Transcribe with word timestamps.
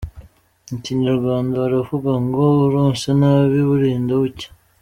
Mu 0.69 0.77
Kinyarwanda 0.85 1.53
baravuga 1.63 2.11
ngo 2.25 2.43
“Urose 2.65 3.09
nabi 3.19 3.59
burinda 3.69 4.13
bucya”. 4.21 4.49